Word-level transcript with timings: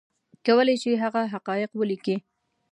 کولی 0.45 0.75
شي 0.81 0.91
هغه 1.03 1.21
حقایق 1.33 1.71
ولیکي 1.75 2.15